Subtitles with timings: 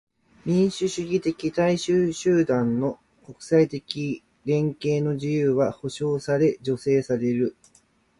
[0.45, 7.55] 民主主義的大衆団体の国際的連携の自由は保障され助成される。